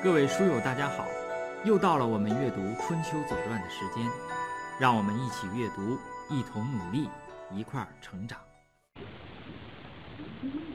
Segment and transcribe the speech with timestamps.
[0.00, 1.04] 各位书友，大家好！
[1.64, 4.06] 又到了我们阅读《春秋左传》的时间，
[4.78, 5.98] 让我们一起阅读，
[6.32, 7.08] 一同努力，
[7.52, 8.38] 一块儿成长。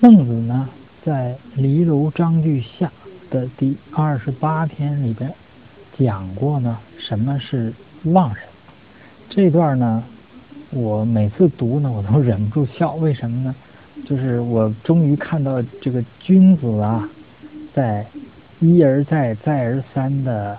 [0.01, 0.67] 孟子呢，
[1.05, 2.91] 在《离娄章句下》
[3.33, 5.33] 的第二十八篇里边
[5.97, 8.43] 讲过呢，什么是忘人。
[9.29, 10.03] 这段呢，
[10.71, 12.95] 我每次读呢，我都忍不住笑。
[12.95, 13.55] 为什么呢？
[14.05, 17.09] 就是我终于看到这个君子啊，
[17.73, 18.05] 在
[18.59, 20.57] 一而再、再而三的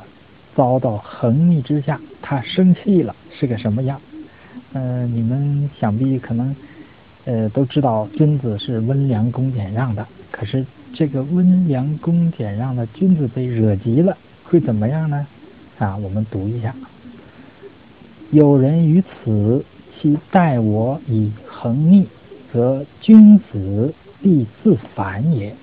[0.55, 4.01] 遭到横逆之下，他生气了，是个什么样？
[4.73, 6.55] 嗯，你们想必可能
[7.25, 10.07] 呃都知道，君子是温良恭俭让的。
[10.31, 15.27] 可是这个温良恭俭让的君子被惹急了，会怎么样呢？
[15.79, 16.75] 啊，我们读一下：
[18.31, 19.65] 有人于此，
[20.01, 22.07] 其待我以横逆，
[22.53, 25.55] 则君子必自反也。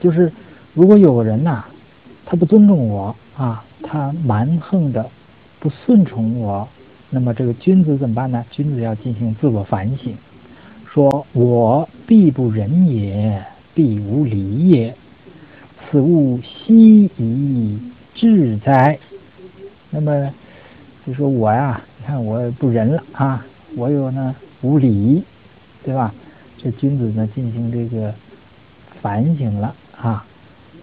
[0.00, 0.32] 就是。
[0.78, 1.64] 如果有个人呐，
[2.24, 5.10] 他不尊重我啊，他蛮横的
[5.58, 6.68] 不顺从我，
[7.10, 8.44] 那么这个君子怎么办呢？
[8.52, 10.14] 君子要进行自我反省，
[10.86, 14.94] 说我必不仁也，必无礼也，
[15.90, 17.80] 此物奚宜
[18.14, 19.00] 治哉？
[19.90, 20.32] 那么
[21.04, 25.24] 就说我呀，你看我不仁了啊，我有呢无礼，
[25.82, 26.14] 对吧？
[26.56, 28.14] 这君子呢进行这个
[29.02, 30.24] 反省了啊。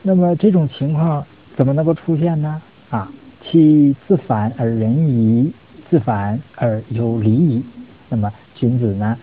[0.07, 1.25] 那么这种情况
[1.57, 2.61] 怎么能够出现呢？
[2.91, 3.11] 啊，
[3.41, 5.51] 其自反而仁矣，
[5.89, 7.63] 自反而有礼矣。
[8.07, 9.17] 那么君子呢，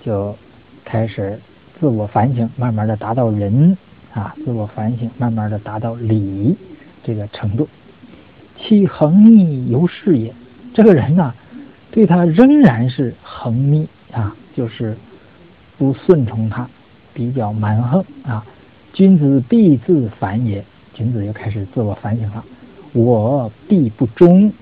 [0.00, 0.32] 就
[0.84, 1.40] 开始
[1.80, 3.76] 自我反省，慢慢的达到仁
[4.14, 6.56] 啊，自我反省，慢慢的达到礼
[7.02, 7.68] 这个程度。
[8.56, 10.32] 其横逆犹是也，
[10.72, 11.34] 这个人呢，
[11.90, 14.96] 对他仍然是横逆啊，就是
[15.76, 16.68] 不顺从他，
[17.12, 18.46] 比较蛮横啊。
[18.92, 22.44] 君子必自反也，君子又开始自我反省了。
[22.92, 24.52] 我必不忠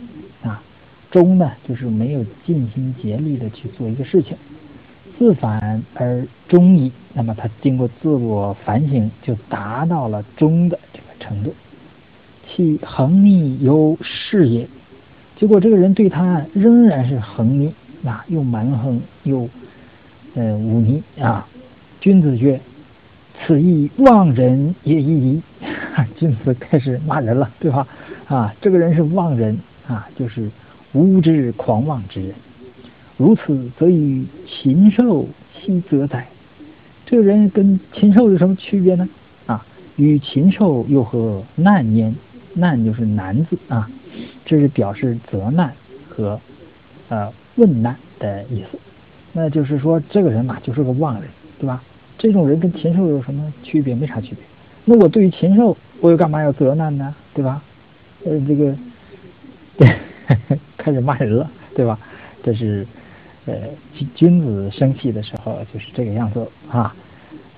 [0.43, 0.63] 啊，
[1.11, 4.37] 忠呢就是没有尽心竭力的去做一个事情，
[5.19, 6.93] 自反而忠矣。
[7.13, 11.53] 那么他经过自我反省，就达到了忠的这个程度。
[12.47, 14.69] 其横逆犹是也，
[15.35, 17.75] 结果这个人对他仍然是横逆
[18.05, 19.49] 啊，又蛮横又
[20.37, 21.49] 呃忤逆啊。
[22.01, 22.61] 君子曰。
[23.47, 25.43] 此亦妄人也已，
[26.17, 27.87] 君子开始骂人了，对吧？
[28.29, 30.51] 啊，这个人是妄人啊，就是
[30.93, 32.35] 无知狂妄之人。
[33.17, 36.27] 如此，则与禽兽奚则哉？
[37.07, 39.09] 这个人跟禽兽有什么区别呢？
[39.47, 42.15] 啊，与禽兽又何难焉？
[42.53, 43.89] 难就是难字啊，
[44.45, 45.73] 这是表示责难
[46.09, 46.41] 和
[47.09, 48.79] 呃问难的意思。
[49.33, 51.83] 那就是说，这个人嘛，就是个妄人，对吧？
[52.21, 53.95] 这种人跟禽兽有什么区别？
[53.95, 54.45] 没啥区别。
[54.85, 57.15] 那我对于禽兽，我又干嘛要责难呢？
[57.33, 57.63] 对吧？
[58.27, 58.77] 呃，这个
[59.79, 59.89] 对
[60.77, 61.99] 开始骂人了，对吧？
[62.43, 62.87] 这是
[63.47, 63.55] 呃，
[64.15, 66.95] 君子生气的时候就是这个样子啊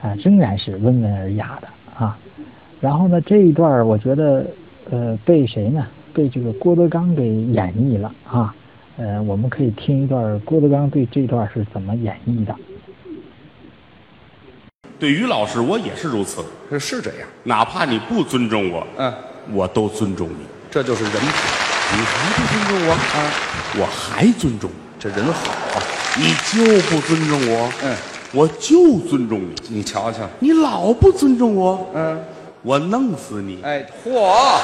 [0.01, 2.17] 啊，仍然是温文尔雅的啊。
[2.81, 4.47] 然后呢，这一段我觉得
[4.91, 5.85] 呃，被谁呢？
[6.15, 8.55] 被这个郭德纲给演绎了啊。
[8.97, 12.55] 呃，我们可以听一段郭德纲对这段是怎么演绎的。
[15.03, 17.29] 对于老师，我也是如此，是是这样。
[17.43, 19.13] 哪怕你不尊重我，嗯，
[19.51, 20.47] 我都尊重你。
[20.71, 21.21] 这就是人品。
[21.21, 23.33] 你还不尊重我啊？
[23.81, 24.77] 我还尊重你。
[25.01, 25.83] 这人好啊！
[26.17, 27.97] 你就不尊重我，嗯，
[28.33, 29.55] 我就尊重你。
[29.69, 32.25] 你瞧瞧，你老不尊重我，嗯，
[32.63, 33.61] 我弄死你。
[33.63, 34.61] 哎，嚯！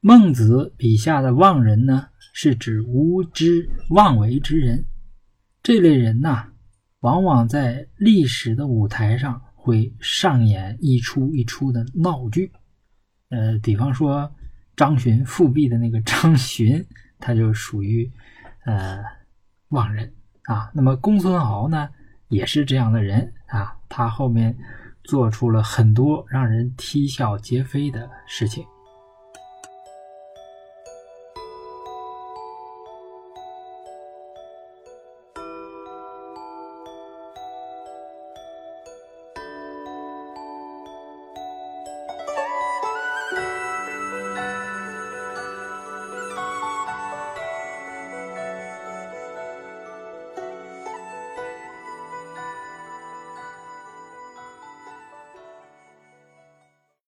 [0.00, 4.86] 孟子笔下的妄人呢，是指无知妄为之人。
[5.62, 6.46] 这类人呐。
[7.02, 12.50] 往往在历史的舞台上会上演一出一出的闹剧，
[13.28, 14.32] 呃，比方说
[14.76, 16.84] 张巡复辟的那个张巡，
[17.18, 18.08] 他就属于
[18.64, 18.98] 呃
[19.68, 20.12] 忘人
[20.44, 20.70] 啊。
[20.72, 21.88] 那么公孙敖呢，
[22.28, 24.56] 也是这样的人啊，他后面
[25.02, 28.64] 做出了很多让人啼笑皆非的事情。